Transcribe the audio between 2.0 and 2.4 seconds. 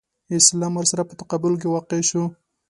شو.